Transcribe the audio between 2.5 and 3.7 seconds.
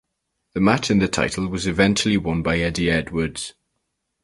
Eddie Edwards.